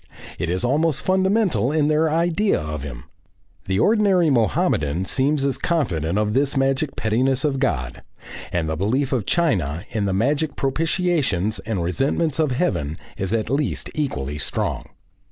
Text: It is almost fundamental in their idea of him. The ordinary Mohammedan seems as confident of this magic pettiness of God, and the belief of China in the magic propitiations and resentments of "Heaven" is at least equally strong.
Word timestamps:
It 0.39 0.49
is 0.49 0.63
almost 0.63 1.03
fundamental 1.03 1.71
in 1.71 1.87
their 1.87 2.09
idea 2.09 2.59
of 2.59 2.81
him. 2.81 3.03
The 3.67 3.77
ordinary 3.77 4.31
Mohammedan 4.31 5.05
seems 5.05 5.45
as 5.45 5.59
confident 5.59 6.17
of 6.17 6.33
this 6.33 6.57
magic 6.57 6.95
pettiness 6.95 7.43
of 7.43 7.59
God, 7.59 8.01
and 8.51 8.67
the 8.67 8.75
belief 8.75 9.13
of 9.13 9.27
China 9.27 9.85
in 9.91 10.05
the 10.05 10.11
magic 10.13 10.55
propitiations 10.55 11.59
and 11.67 11.83
resentments 11.83 12.39
of 12.39 12.49
"Heaven" 12.49 12.97
is 13.15 13.31
at 13.31 13.51
least 13.51 13.91
equally 13.93 14.39
strong. 14.39 14.85